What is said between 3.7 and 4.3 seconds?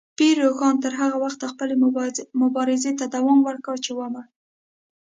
چې ومړ.